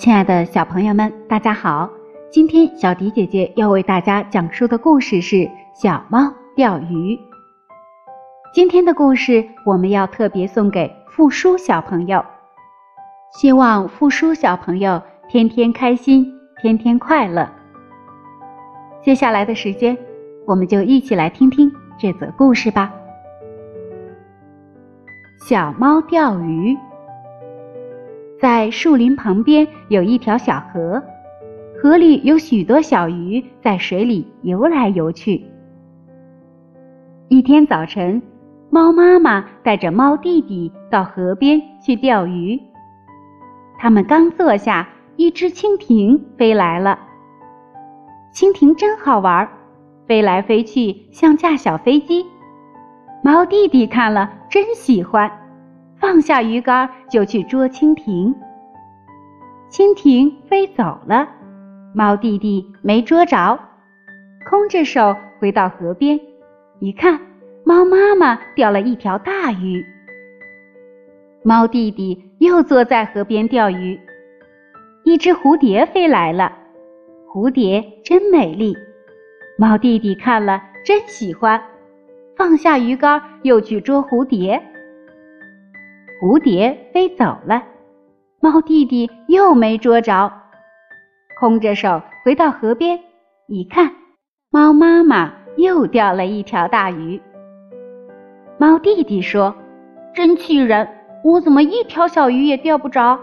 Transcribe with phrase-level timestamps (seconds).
[0.00, 1.90] 亲爱的小朋友们，大家好！
[2.30, 5.36] 今天小迪姐姐要为大家讲述的故事是
[5.74, 7.14] 《小猫钓鱼》。
[8.54, 12.24] 今天的故事我们要特别送给付叔小朋友，
[13.34, 17.46] 希望付叔小朋友天天开心，天天快乐。
[19.02, 19.94] 接下来的时间，
[20.46, 22.90] 我们就一起来听听这则故事吧。
[25.46, 26.74] 小猫钓鱼。
[28.40, 31.02] 在树林旁边有一条小河，
[31.78, 35.44] 河里有许多小鱼在水里游来游去。
[37.28, 38.22] 一天早晨，
[38.70, 42.58] 猫妈妈带着猫弟弟到河边去钓鱼。
[43.78, 46.98] 他们刚坐下，一只蜻蜓飞来了。
[48.32, 49.46] 蜻蜓真好玩，
[50.06, 52.24] 飞来飞去像架小飞机。
[53.22, 55.30] 猫弟弟看了真喜欢。
[56.00, 58.34] 放下鱼竿就去捉蜻蜓，
[59.70, 61.28] 蜻蜓飞走了，
[61.94, 63.60] 猫弟弟没捉着，
[64.48, 66.18] 空着手回到河边，
[66.78, 67.20] 一看，
[67.64, 69.84] 猫妈妈钓了一条大鱼。
[71.42, 74.00] 猫弟弟又坐在河边钓鱼，
[75.04, 76.50] 一只蝴蝶飞来了，
[77.28, 78.74] 蝴蝶真美丽，
[79.58, 81.60] 猫弟弟看了真喜欢，
[82.38, 84.62] 放下鱼竿又去捉蝴蝶。
[86.20, 87.62] 蝴蝶飞走了，
[88.42, 90.30] 猫弟弟又没捉着，
[91.38, 93.00] 空着手回到河边，
[93.48, 93.90] 一看，
[94.50, 97.18] 猫妈妈又钓了一条大鱼。
[98.58, 99.54] 猫弟弟说
[100.12, 100.86] ：“真气人，
[101.24, 103.18] 我怎么一条小鱼也钓不着？”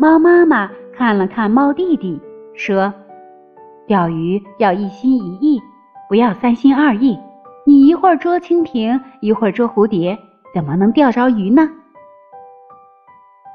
[0.00, 2.18] 猫妈妈看了看猫弟弟，
[2.54, 2.90] 说
[3.86, 5.60] ：“钓鱼要一心一意，
[6.08, 7.18] 不要三心二意。
[7.66, 10.18] 你一会儿捉蜻蜓，一会儿捉蝴蝶。”
[10.54, 11.70] 怎么能钓着鱼呢？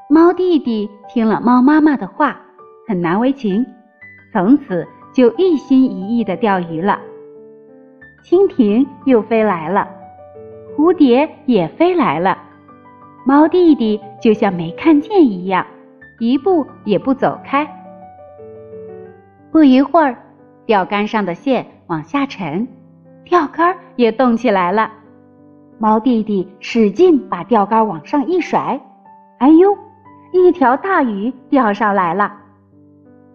[0.08, 2.40] 猫弟弟听了猫妈妈的话，
[2.86, 3.64] 很难为情，
[4.32, 7.00] 从此就一心一意的钓鱼了。
[8.22, 9.88] 蜻蜓又飞来了，
[10.76, 12.38] 蝴蝶也飞来了，
[13.26, 15.66] 猫弟弟就像没看见一样，
[16.20, 17.66] 一步也不走开。
[19.50, 20.16] 不一会儿，
[20.66, 22.66] 钓竿上的线往下沉，
[23.24, 24.90] 钓竿也动起来了。
[25.78, 28.80] 猫弟弟使劲把钓竿往上一甩，
[29.38, 29.76] 哎呦，
[30.32, 32.32] 一条大鱼钓上来了！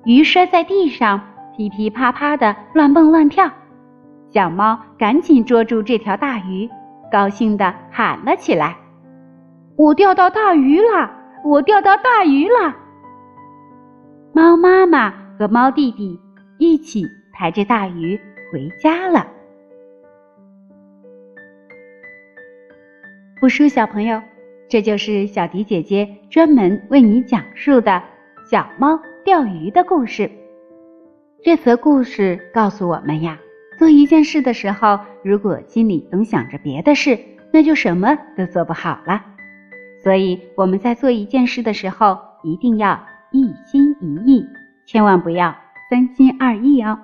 [0.05, 1.19] 鱼摔在地上，
[1.55, 3.49] 噼噼啪啪的乱蹦乱跳。
[4.31, 6.69] 小猫赶紧捉住这条大鱼，
[7.11, 8.75] 高兴地喊了起来
[9.75, 11.11] ：“我钓到大鱼了！
[11.43, 12.75] 我钓到大鱼了！”
[14.33, 16.19] 猫妈妈和猫弟弟
[16.57, 18.19] 一起抬着大鱼
[18.51, 19.25] 回家了。
[23.39, 24.21] 不输小朋友，
[24.67, 28.03] 这就是小迪姐姐专门为你讲述的
[28.51, 30.29] 小猫钓鱼的故事。
[31.41, 33.39] 这则故事告诉我们呀，
[33.77, 37.17] 做一件事的时候，如果心里总想着别的事，
[37.53, 39.23] 那就什么都做不好了。
[40.03, 43.01] 所以我们在做一件事的时候，一定要
[43.31, 44.45] 一心一意，
[44.85, 45.55] 千万不要
[45.89, 46.99] 三心二意哦。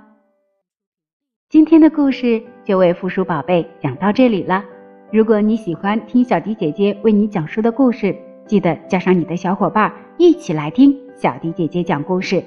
[1.47, 4.66] 今天的故事就为附属宝贝讲到这里了。
[5.15, 8.13] 如果你喜欢听小迪姐姐为你讲述的故事，
[8.45, 12.43] 记得叫上你的小伙伴一起来听小迪姐姐讲故事。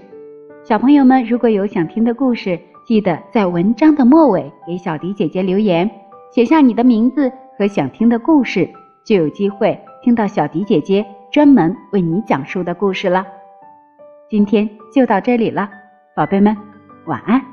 [0.62, 5.90] 小朋友们，如果有想听的故事，记得在文章的末尾给小迪姐姐留言，
[6.30, 8.68] 写下你的名字和想听的故事，
[9.02, 13.26] 就有机会听到小迪姐姐专门为你讲述的故事了。
[14.28, 15.70] 今天就到这里了，
[16.14, 16.54] 宝贝们，
[17.06, 17.47] 晚安。